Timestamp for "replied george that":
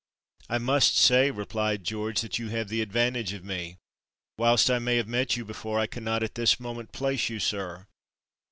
1.29-2.39